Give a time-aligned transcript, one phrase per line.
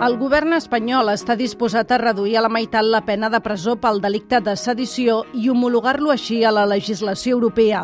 [0.00, 3.98] El govern espanyol està disposat a reduir a la meitat la pena de presó pel
[4.00, 7.82] delicte de sedició i homologar-lo així a la legislació europea.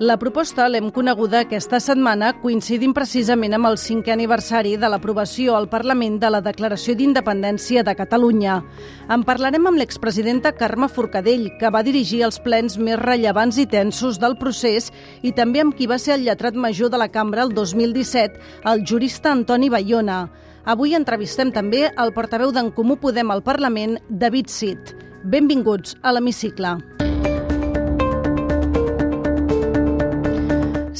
[0.00, 5.68] La proposta l'hem coneguda aquesta setmana coincidint precisament amb el cinquè aniversari de l'aprovació al
[5.68, 8.62] Parlament de la Declaració d'Independència de Catalunya.
[9.12, 14.16] En parlarem amb l'expresidenta Carme Forcadell, que va dirigir els plens més rellevants i tensos
[14.16, 14.88] del procés,
[15.20, 18.86] i també amb qui va ser el lletrat major de la cambra el 2017, el
[18.88, 20.22] jurista Antoni Bayona.
[20.68, 24.92] Avui entrevistem també el portaveu d'en Comú Podem al Parlament, David Cid.
[25.24, 26.76] Benvinguts a l'Hemicicle.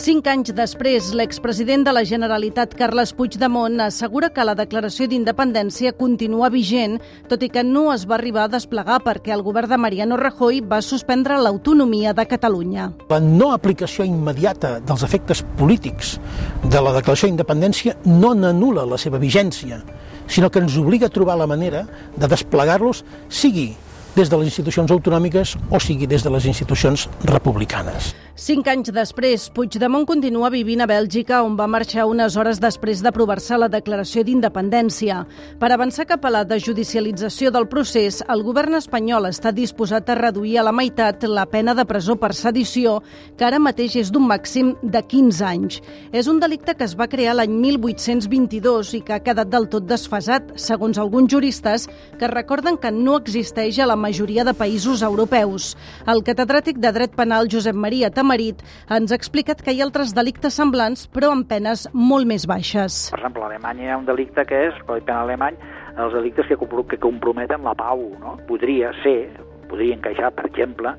[0.08, 6.48] Cinc anys després, l'expresident de la Generalitat, Carles Puigdemont, assegura que la declaració d'independència continua
[6.48, 6.94] vigent,
[7.28, 10.62] tot i que no es va arribar a desplegar perquè el govern de Mariano Rajoy
[10.70, 12.86] va suspendre l'autonomia de Catalunya.
[13.12, 16.14] La no aplicació immediata dels efectes polítics
[16.64, 19.82] de la declaració d'independència no n'anula la seva vigència,
[20.24, 21.84] sinó que ens obliga a trobar la manera
[22.16, 23.74] de desplegar-los, sigui
[24.16, 28.14] des de les institucions autonòmiques o sigui des de les institucions republicanes.
[28.38, 33.56] Cinc anys després, Puigdemont continua vivint a Bèlgica, on va marxar unes hores després d'aprovar-se
[33.58, 35.24] la declaració d'independència.
[35.58, 40.60] Per avançar cap a la desjudicialització del procés, el govern espanyol està disposat a reduir
[40.60, 43.00] a la meitat la pena de presó per sedició,
[43.34, 45.80] que ara mateix és d'un màxim de 15 anys.
[46.12, 49.90] És un delicte que es va crear l'any 1822 i que ha quedat del tot
[49.90, 51.88] desfasat, segons alguns juristes,
[52.22, 55.74] que recorden que no existeix a la majoria de països europeus.
[56.08, 58.60] El catedràtic de dret penal Josep Maria Tamar Marit
[58.94, 63.08] ens ha explicat que hi ha altres delictes semblants, però amb penes molt més baixes.
[63.10, 65.56] Per exemple, a Alemanya hi ha un delicte que és, el penal alemany,
[65.98, 66.58] els delictes que
[67.02, 68.04] comprometen la pau.
[68.22, 68.36] No?
[68.46, 69.32] Podria ser,
[69.70, 70.94] podria encaixar, per exemple,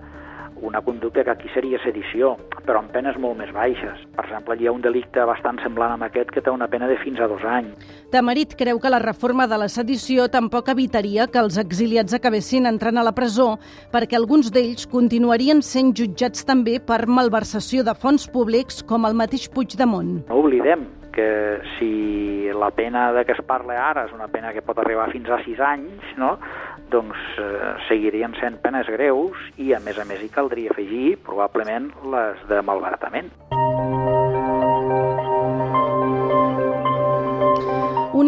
[0.61, 4.03] una conducta que aquí seria sedició, però amb penes molt més baixes.
[4.15, 6.97] Per exemple, hi ha un delicte bastant semblant amb aquest que té una pena de
[7.03, 7.87] fins a dos anys.
[8.11, 12.97] Tamarit creu que la reforma de la sedició tampoc evitaria que els exiliats acabessin entrant
[12.97, 13.55] a la presó
[13.93, 19.49] perquè alguns d'ells continuarien sent jutjats també per malversació de fons públics com el mateix
[19.53, 20.23] Puigdemont.
[20.29, 24.63] No oblidem que si la pena de què es parla ara és una pena que
[24.65, 26.35] pot arribar fins a sis anys, no?
[26.93, 31.91] Doncs eh, seguirien sent penes greus i, a més a més, hi caldria afegir probablement
[32.13, 33.33] les de malbaratament.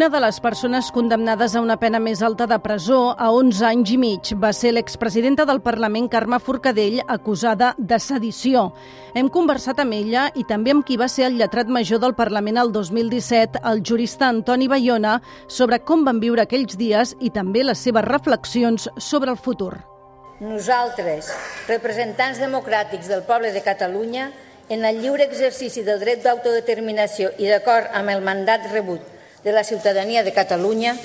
[0.02, 3.92] Una de les persones condemnades a una pena més alta de presó, a 11 anys
[3.94, 8.64] i mig, va ser l'expresidenta del Parlament, Carme Forcadell, acusada de sedició.
[9.14, 12.58] Hem conversat amb ella i també amb qui va ser el lletrat major del Parlament
[12.64, 17.86] el 2017, el jurista Antoni Bayona, sobre com van viure aquells dies i també les
[17.86, 19.76] seves reflexions sobre el futur.
[20.42, 21.30] Nosaltres,
[21.70, 24.32] representants democràtics del poble de Catalunya,
[24.68, 29.64] en el lliure exercici del dret d'autodeterminació i d'acord amb el mandat rebut de la
[29.64, 30.96] ciutadania de Catalunya,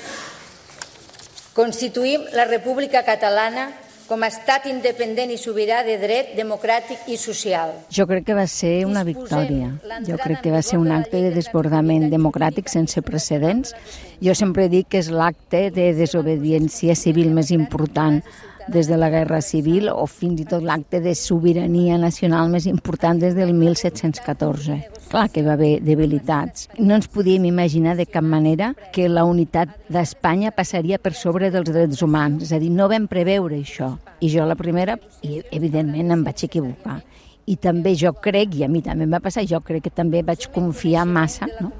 [1.57, 3.71] constituïm la República Catalana
[4.07, 7.73] com a estat independent i sobirà de dret democràtic i social.
[7.91, 9.73] Jo crec que va ser una victòria.
[10.07, 13.75] Jo crec que va ser un acte de desbordament democràtic sense precedents.
[14.23, 18.21] Jo sempre dic que és l'acte de desobediència civil més important
[18.67, 23.19] des de la Guerra Civil o fins i tot l'acte de sobirania nacional més important
[23.19, 24.79] des del 1714.
[25.07, 26.67] Clar que va haver debilitats.
[26.77, 31.71] No ens podíem imaginar de cap manera que la unitat d'Espanya passaria per sobre dels
[31.71, 32.43] drets humans.
[32.43, 33.93] És a dir, no vam preveure això.
[34.19, 37.01] I jo la primera, i evidentment em vaig equivocar.
[37.47, 40.19] I també jo crec, i a mi també em va passar, jo crec que també
[40.27, 41.71] vaig confiar massa, no?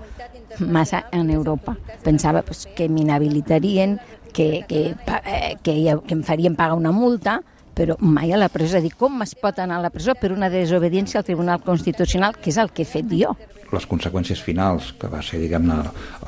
[0.60, 1.76] massa en Europa.
[2.04, 3.98] Pensava pues, que m'inhabilitarien,
[4.38, 5.74] que, que, eh, que,
[6.06, 7.40] que em farien pagar una multa,
[7.74, 8.76] però mai a la presó.
[8.76, 11.64] És a dir, com es pot anar a la presó per una desobediència al Tribunal
[11.66, 13.34] Constitucional, que és el que he fet jo?
[13.74, 15.80] Les conseqüències finals, que va ser, diguem-ne,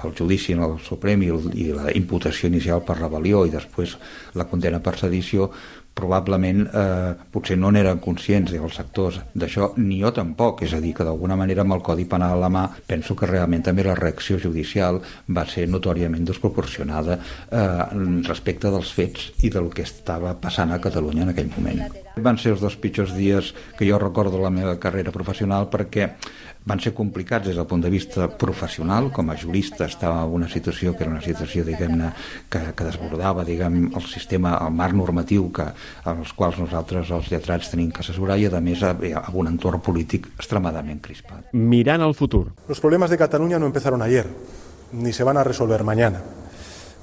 [0.02, 1.30] el judici en el Suprem i,
[1.62, 3.94] i la imputació inicial per rebel·lió i després
[4.36, 5.52] la condena per sedició,
[6.00, 10.94] probablement eh, potser no n'eren conscients els sectors d'això, ni jo tampoc, és a dir,
[10.96, 13.98] que d'alguna manera amb el Codi Penal a la mà penso que realment també la
[14.00, 15.02] reacció judicial
[15.36, 17.86] va ser notòriament desproporcionada eh,
[18.28, 21.84] respecte dels fets i del que estava passant a Catalunya en aquell moment.
[22.20, 26.10] Van ser els dos pitjors dies que jo recordo la meva carrera professional perquè
[26.66, 30.50] van ser complicats des del punt de vista professional, com a jurista estava en una
[30.50, 32.12] situació que era una situació, diguem-ne,
[32.52, 35.66] que, que desbordava, diguem, el sistema, el marc normatiu que,
[36.12, 40.30] als quals nosaltres, els lletrats, tenim que assessorar i, a més, amb un entorn polític
[40.36, 41.54] extremadament crispat.
[41.54, 42.50] Mirant al futur.
[42.68, 44.28] Los problemas de Cataluña no empezaron ayer,
[44.92, 46.22] ni se van a resolver mañana.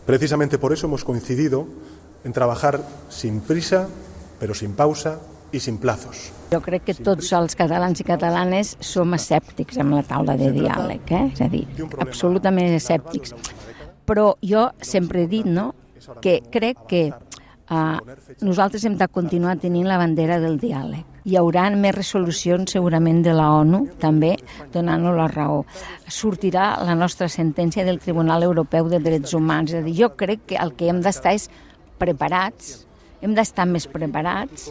[0.07, 1.67] Precisamente por eso hemos coincidido
[2.25, 3.89] en trabajar sin prisa
[4.39, 5.21] pero sin pausa
[5.53, 6.33] y sin plazos.
[6.53, 11.11] Jo crec que tots els catalans i catalanes som escèptics amb la taula de diàleg,
[11.11, 11.25] eh?
[11.33, 11.65] és a dir,
[11.99, 13.35] absolutament escèptics.
[14.07, 15.73] Però jo sempre he dit no,
[16.23, 17.99] que crec que uh,
[18.47, 21.05] nosaltres hem de continuar tenint la bandera del diàleg.
[21.27, 24.37] Hi haurà més resolucions segurament de la ONU, també,
[24.71, 25.65] donant-nos la raó.
[26.07, 29.75] Sortirà la nostra sentència del Tribunal Europeu de Drets Humans.
[29.75, 31.49] És a dir, jo crec que el que hem d'estar és
[31.99, 32.87] preparats
[33.25, 34.69] hem d'estar més preparats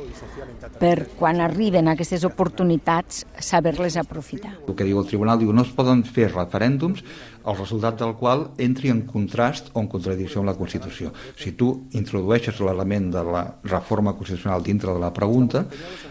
[0.80, 4.54] per quan arriben aquestes oportunitats saber-les aprofitar.
[4.68, 7.04] El que diu el tribunal diu no es poden fer referèndums
[7.46, 11.12] el resultat del qual entri en contrast o en contradicció amb la Constitució.
[11.38, 15.66] Si tu introdueixes l'element de la reforma constitucional dintre de la pregunta,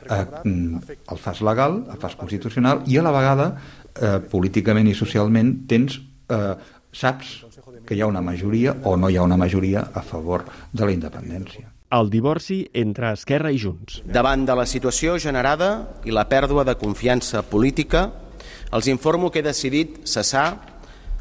[0.09, 3.51] eh, mm, el fas legal, el fas constitucional i a la vegada
[3.95, 5.99] eh, políticament i socialment tens
[6.29, 6.55] eh,
[6.93, 7.41] saps
[7.85, 10.93] que hi ha una majoria o no hi ha una majoria a favor de la
[10.93, 14.03] independència el divorci entre Esquerra i Junts.
[14.05, 15.71] Davant de la situació generada
[16.05, 18.09] i la pèrdua de confiança política,
[18.75, 20.75] els informo que he decidit cessar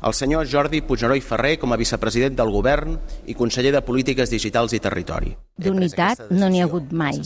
[0.03, 2.97] el senyor Jordi Puigneró i Ferrer com a vicepresident del Govern
[3.29, 5.31] i conseller de Polítiques Digitals i Territori.
[5.55, 7.21] D'unitat no n'hi ha hagut mai.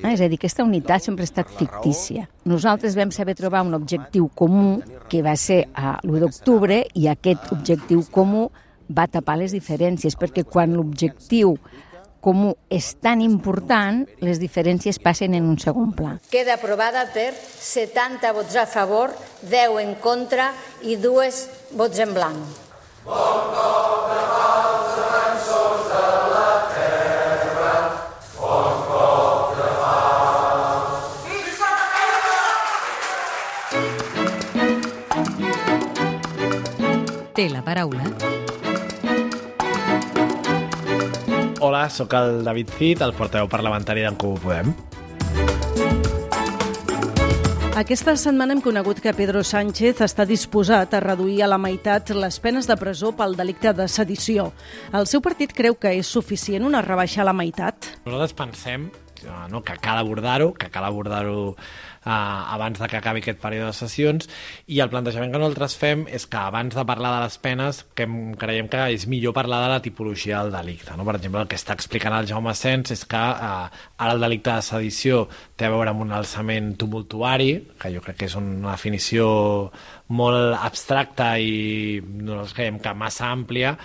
[0.00, 2.24] Ah, és a dir, aquesta unitat sempre ha estat fictícia.
[2.48, 4.80] Nosaltres vam saber trobar un objectiu comú
[5.10, 8.48] que va ser a l'1 d'octubre i aquest objectiu comú
[8.88, 11.58] va tapar les diferències, perquè quan l'objectiu
[12.22, 16.14] comú és tan important, les diferències passen en un segon pla.
[16.30, 19.10] Queda aprovada per 70 vots a favor,
[19.50, 20.52] 10 en contra
[20.86, 21.42] i 2
[21.76, 22.38] vots en blanc.
[23.02, 24.22] Bon cop de
[24.94, 27.74] defensors de la terra,
[28.38, 31.02] bon cop de fals.
[37.34, 38.06] Té la paraula
[41.64, 44.72] Hola, sóc el David Cid, el portaveu parlamentari d'en Comú Podem.
[47.78, 52.40] Aquesta setmana hem conegut que Pedro Sánchez està disposat a reduir a la meitat les
[52.42, 54.48] penes de presó pel delicte de sedició.
[54.90, 57.92] El seu partit creu que és suficient una rebaixa a la meitat?
[58.02, 58.90] Nosaltres pensem
[59.48, 61.54] no, que cal abordar-ho, que cal abordar-ho eh,
[62.04, 64.28] abans de que acabi aquest període de sessions
[64.66, 68.08] i el plantejament que nosaltres fem és que abans de parlar de les penes que
[68.38, 70.96] creiem que és millor parlar de la tipologia del delicte.
[70.96, 71.06] No?
[71.06, 74.50] Per exemple, el que està explicant el Jaume Sens és que eh, ara el delicte
[74.50, 75.26] de sedició
[75.56, 79.70] té a veure amb un alçament tumultuari, que jo crec que és una definició
[80.12, 83.76] molt abstracta i nosaltres creiem que massa àmplia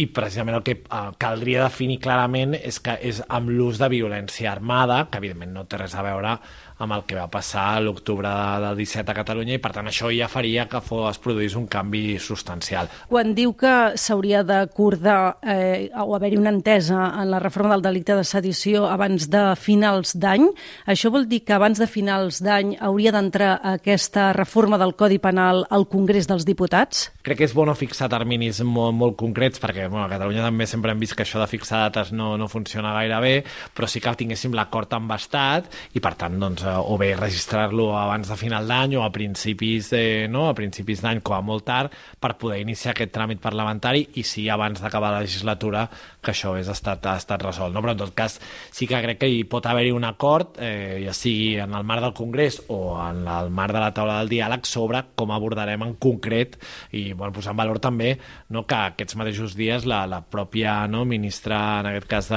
[0.00, 4.50] i precisament el que eh, caldria definir clarament és que és amb l'ús de violència
[4.52, 6.38] armada, que evidentment no té res a veure
[6.78, 8.30] amb el que va passar l'octubre
[8.62, 11.66] del 17 a Catalunya i per tant això ja faria que fos, es produís un
[11.70, 12.90] canvi substancial.
[13.08, 18.16] Quan diu que s'hauria d'acordar eh, o haver-hi una entesa en la reforma del delicte
[18.18, 20.48] de sedició abans de finals d'any,
[20.86, 25.64] això vol dir que abans de finals d'any hauria d'entrar aquesta reforma del Codi Penal
[25.70, 27.08] al Congrés dels Diputats?
[27.26, 30.68] Crec que és bo no fixar terminis molt, molt concrets perquè bueno, a Catalunya també
[30.68, 33.34] sempre hem vist que això de fixar dates no, no funciona gaire bé,
[33.74, 38.28] però sí que tinguéssim l'acord amb Estat i per tant doncs, o bé registrar-lo abans
[38.28, 41.94] de final d'any o a principis de, no, a principis d'any com a molt tard
[42.20, 45.86] per poder iniciar aquest tràmit parlamentari i sí abans d'acabar la legislatura
[46.20, 47.74] que això hagués estat, ha estat resolt.
[47.74, 47.82] No?
[47.84, 48.38] Però en tot cas
[48.74, 52.02] sí que crec que hi pot haver-hi un acord, eh, ja sigui en el marc
[52.02, 55.94] del Congrés o en el marc de la taula del diàleg sobre com abordarem en
[56.02, 56.58] concret
[56.92, 58.16] i bueno, posar en valor també
[58.50, 62.30] no, que aquests mateixos dies la, la pròpia no, ministra, en aquest cas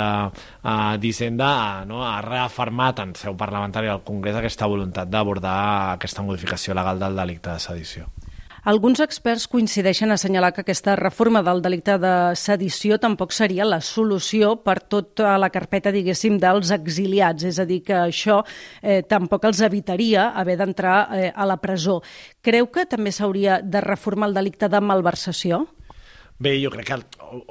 [1.02, 6.74] d'Hisenda, uh, no, ha reafirmat en seu parlamentària del Congrés aquesta voluntat d'abordar aquesta modificació
[6.74, 8.10] legal del delicte de sedició.
[8.68, 13.80] Alguns experts coincideixen a assenyalar que aquesta reforma del delicte de sedició tampoc seria la
[13.80, 18.42] solució per tota la carpeta, diguéssim, dels exiliats, és a dir, que això
[18.82, 22.02] eh, tampoc els evitaria haver d'entrar eh, a la presó.
[22.44, 25.64] Creu que també s'hauria de reformar el delicte de malversació?
[26.40, 26.98] Bé, jo crec que,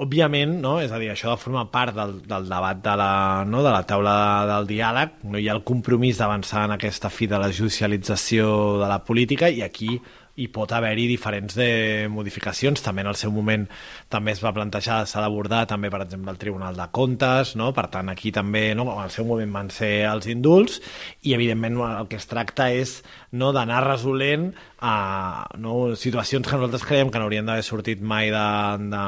[0.00, 0.78] òbviament, no?
[0.80, 3.11] és a dir, això de formar part del, del debat de la,
[3.45, 3.61] no?
[3.61, 4.14] de la taula
[4.49, 8.49] del diàleg, no hi ha el compromís d'avançar en aquesta fi de la judicialització
[8.80, 9.99] de la política i aquí
[10.38, 12.83] hi pot haver-hi diferents de modificacions.
[12.85, 13.66] També en el seu moment
[14.12, 17.73] també es va plantejar, s'ha d'abordar també, per exemple, el Tribunal de Comptes, no?
[17.75, 18.87] per tant, aquí també no?
[18.95, 20.78] en el seu moment van ser els indults
[21.23, 23.00] i, evidentment, el que es tracta és
[23.33, 28.30] no, d'anar resolent a no, situacions que nosaltres creiem que no haurien d'haver sortit mai
[28.35, 28.47] de,
[28.95, 29.02] de,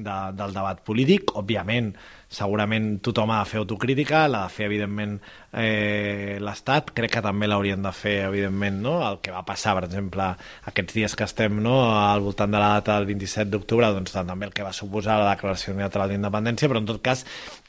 [0.00, 1.36] de, del debat polític.
[1.36, 1.92] Òbviament,
[2.30, 5.16] segurament tothom ha de fer autocrítica, l'ha de fer, evidentment,
[5.50, 8.92] eh, l'Estat, crec que també l'haurien de fer, evidentment, no?
[9.08, 10.28] el que va passar, per exemple,
[10.70, 11.74] aquests dies que estem no?
[11.98, 15.32] al voltant de la data del 27 d'octubre, doncs també el que va suposar la
[15.32, 17.24] declaració unilateral d'independència, però en tot cas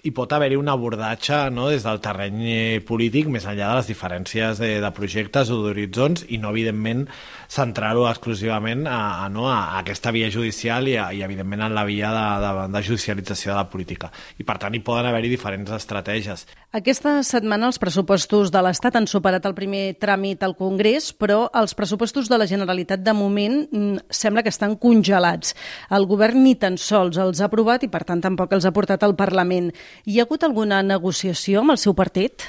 [0.05, 2.45] hi pot haver-hi un abordatge no, des del terreny
[2.85, 7.07] polític més enllà de les diferències de, de projectes o d'horitzons i no, evidentment,
[7.49, 11.85] centrar-ho exclusivament a, a, no, a aquesta via judicial i, a, i evidentment, en la
[11.89, 14.13] via de, de, de judicialització de la política.
[14.37, 16.43] I, per tant, hi poden haver-hi diferents estratègies.
[16.75, 21.75] Aquesta setmana els pressupostos de l'Estat han superat el primer tràmit al Congrés, però els
[21.77, 25.55] pressupostos de la Generalitat de moment mm, sembla que estan congelats.
[25.87, 29.07] El govern ni tan sols els ha aprovat i, per tant, tampoc els ha portat
[29.07, 29.71] al Parlament.
[30.03, 32.43] Hi ha hagut alguna negociació amb el seu partit?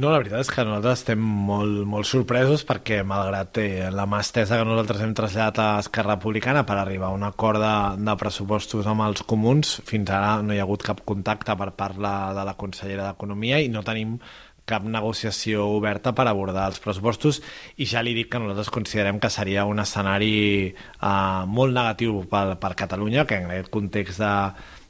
[0.00, 4.22] No, la veritat és que nosaltres estem molt, molt sorpresos perquè, malgrat eh, la mà
[4.24, 7.72] estesa que nosaltres hem traslladat a Esquerra Republicana per arribar a un acord de,
[8.06, 12.00] de pressupostos amb els comuns, fins ara no hi ha hagut cap contacte per part
[12.00, 14.16] la, de la consellera d'Economia i no tenim
[14.70, 17.42] cap negociació oberta per abordar els pressupostos.
[17.76, 20.34] I ja li dic que nosaltres considerem que seria un escenari
[20.70, 24.34] eh, molt negatiu per, per Catalunya, que en aquest context de,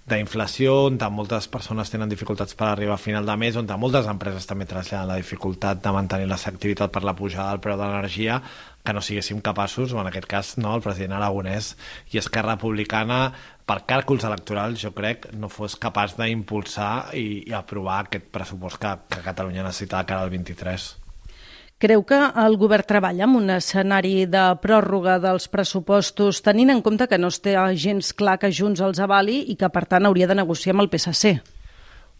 [0.08, 4.46] d'inflació, on moltes persones tenen dificultats per arribar a final de mes, on moltes empreses
[4.48, 7.84] també traslladen la dificultat de mantenir la seva activitat per la pujada del preu de
[7.84, 8.40] l'energia,
[8.84, 11.74] que no siguéssim capaços, o en aquest cas no, el president Aragonès
[12.14, 13.20] i Esquerra Republicana,
[13.68, 18.96] per càlculs electorals, jo crec, no fos capaç d'impulsar i, i aprovar aquest pressupost que,
[19.12, 20.99] que Catalunya necessita de cara al 23.
[21.80, 27.06] Creu que el govern treballa amb un escenari de pròrroga dels pressupostos tenint en compte
[27.08, 30.28] que no es té gens clar que Junts els avali i que, per tant, hauria
[30.28, 31.38] de negociar amb el PSC?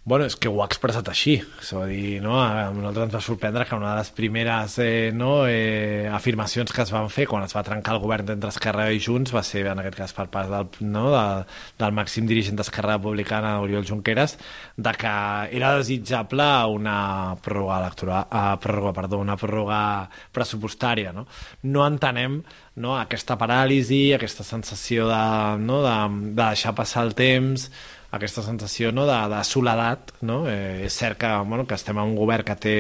[0.03, 1.35] Bueno, és que ho ha expressat així.
[1.61, 2.33] És a dir, no?
[2.41, 6.81] a nosaltres ens va sorprendre que una de les primeres eh, no, eh, afirmacions que
[6.81, 9.67] es van fer quan es va trencar el govern d'entre Esquerra i Junts va ser,
[9.69, 11.45] en aquest cas, per part del, no, de,
[11.83, 14.39] del màxim dirigent d'Esquerra Republicana, Oriol Junqueras,
[14.81, 15.15] de que
[15.61, 16.49] era desitjable
[16.81, 19.85] una pròrroga electoral, uh, pròrroga, perdó, una pròrroga
[20.33, 21.13] pressupostària.
[21.13, 21.29] No,
[21.69, 22.41] no entenem
[22.81, 25.23] no, aquesta paràlisi, aquesta sensació de,
[25.61, 25.97] no, de,
[26.33, 27.69] de deixar passar el temps,
[28.11, 30.15] aquesta sensació no, de, de soledat.
[30.27, 30.43] No?
[30.51, 32.77] Eh, és cert que, bueno, que estem en un govern que té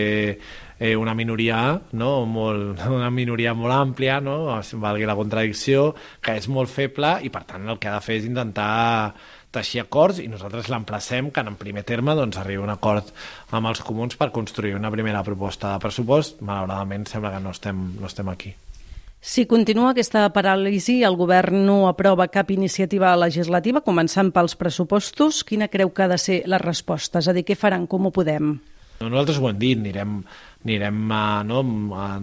[0.80, 2.12] eh, una minoria, no?
[2.26, 4.38] molt, una minoria molt àmplia, no?
[4.82, 5.92] valgui la contradicció,
[6.24, 8.70] que és molt feble i per tant el que ha de fer és intentar
[9.50, 13.10] teixir acords i nosaltres l'emplacem que en primer terme doncs, arribi un acord
[13.50, 16.40] amb els comuns per construir una primera proposta de pressupost.
[16.46, 18.54] Malauradament sembla que no estem, no estem aquí.
[19.20, 25.42] Si continua aquesta paràlisi, el govern no aprova cap iniciativa legislativa, començant pels pressupostos.
[25.44, 27.20] Quina creu que ha de ser la resposta?
[27.20, 27.84] És a dir, què faran?
[27.86, 28.54] Com ho podem?
[29.00, 30.22] Nosaltres ho hem dit, anirem,
[30.64, 31.60] anirem a, no,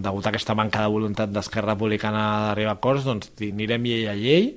[0.02, 4.14] degut a aquesta manca de voluntat d'Esquerra Republicana d'arribar a acords, doncs anirem llei a
[4.18, 4.52] llei,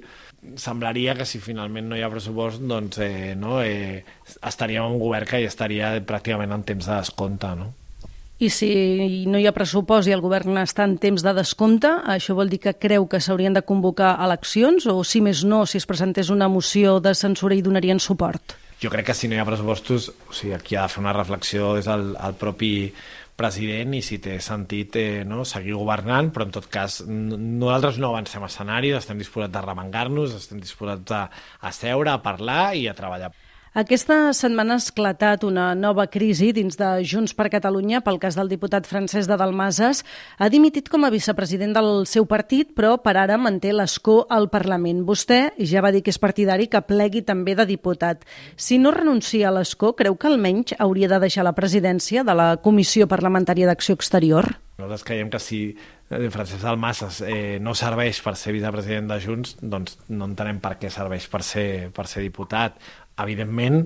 [0.57, 4.01] semblaria que si finalment no hi ha pressupost doncs eh, no, eh,
[4.47, 7.69] estaríem en un govern que ja estaria pràcticament en temps de descompte no?
[8.41, 8.71] I si
[9.29, 12.57] no hi ha pressupost i el govern està en temps de descompte, això vol dir
[12.63, 16.47] que creu que s'haurien de convocar eleccions o, si més no, si es presentés una
[16.49, 18.55] moció de censura hi donarien suport?
[18.81, 21.13] Jo crec que si no hi ha pressupostos, o sigui, aquí ha de fer una
[21.13, 22.71] reflexió és el, el propi
[23.37, 28.09] president i si té sentit eh, no, seguir governant, però en tot cas nosaltres no
[28.09, 31.23] avancem escenaris, estem disposats a remengar-nos, estem disposats a,
[31.61, 33.31] a seure, a parlar i a treballar.
[33.71, 38.49] Aquesta setmana ha esclatat una nova crisi dins de Junts per Catalunya pel cas del
[38.51, 40.01] diputat francès de Dalmases.
[40.43, 45.05] Ha dimitit com a vicepresident del seu partit, però per ara manté l'escó al Parlament.
[45.07, 48.27] Vostè ja va dir que és partidari que plegui també de diputat.
[48.57, 52.49] Si no renuncia a l'escó, creu que almenys hauria de deixar la presidència de la
[52.59, 54.51] Comissió Parlamentària d'Acció Exterior?
[54.81, 59.55] Nosaltres creiem que si eh, Francesc Dalmases eh, no serveix per ser vicepresident de Junts,
[59.61, 62.81] doncs no entenem per què serveix per ser, per ser diputat.
[63.21, 63.83] Evidentment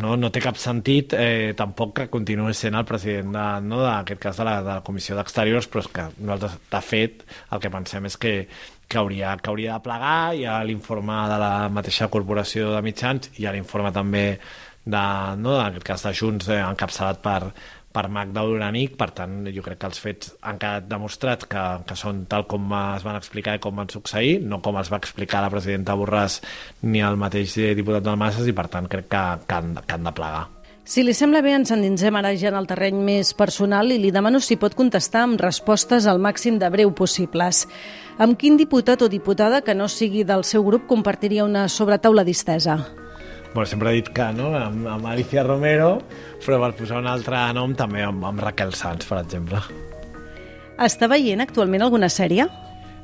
[0.00, 4.22] no, no té cap sentit eh, tampoc que continuï sent el president de, no, d'aquest
[4.22, 7.72] cas de la, de la Comissió d'Exteriors, però és que nosaltres, de fet, el que
[7.72, 8.34] pensem és que,
[8.88, 13.30] que, hauria, que hauria de plegar, hi ha l'informe de la mateixa corporació de mitjans,
[13.38, 14.24] hi ha l'informe també
[14.80, 15.04] de,
[15.36, 17.52] no, en aquest cas de Junts eh, encapçalat per,
[17.90, 21.96] per Magda Duranic, per tant jo crec que els fets han quedat demostrats que, que
[21.98, 25.42] són tal com es van explicar i com van succeir, no com els va explicar
[25.42, 26.40] la presidenta Borràs
[26.86, 30.06] ni el mateix diputat del Masses i per tant crec que, que, han, que han
[30.06, 30.46] de plegar.
[30.90, 34.10] Si li sembla bé, ens endinsem ara ja en el terreny més personal i li
[34.10, 37.66] demano si pot contestar amb respostes al màxim de breu possibles.
[38.18, 42.80] Amb quin diputat o diputada que no sigui del seu grup compartiria una sobretaula distesa?
[43.54, 45.96] Bueno, sempre he dit que no, amb, amb Alicia Romero,
[46.44, 49.62] però per posar un altre nom també amb, amb Raquel Sanz, per exemple.
[50.80, 52.46] Està veient actualment alguna sèrie?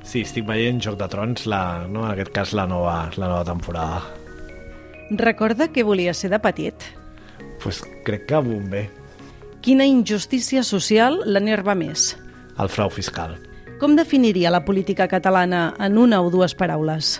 [0.06, 3.42] Sí, estic veient Joc de Trons, la, no, en aquest cas la nova, la nova
[3.44, 4.04] temporada.
[5.10, 6.86] Recorda que volia ser de petit?
[7.66, 8.90] pues, crec que bomber.
[9.60, 12.12] Quina injustícia social l'enerva més?
[12.62, 13.34] El frau fiscal.
[13.80, 17.16] Com definiria la política catalana en una o dues paraules?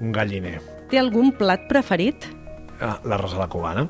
[0.00, 0.58] Un galliner.
[0.90, 2.28] Té algun plat preferit?
[2.80, 3.86] Ah, l'arròs a la cubana.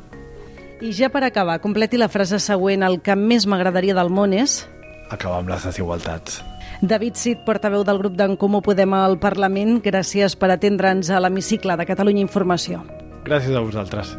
[0.81, 2.85] I ja per acabar, completi la frase següent.
[2.85, 4.65] El que més m'agradaria del món és...
[5.11, 6.43] Acabar amb les desigualtats.
[6.83, 11.77] David Cid, portaveu del grup d'en Comú Podem al Parlament, gràcies per atendre'ns a l'hemicicle
[11.79, 12.83] de Catalunya Informació.
[13.25, 14.13] Gràcies a vosaltres.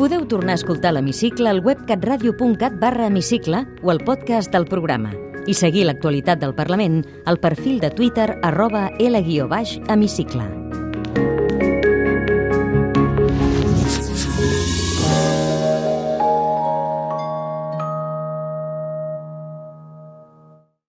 [0.00, 5.14] Podeu tornar a escoltar l'hemicicle al web catradio.cat barra hemicicle o al podcast del programa
[5.46, 10.83] i seguir l'actualitat del Parlament al perfil de Twitter arroba L-hemicicle.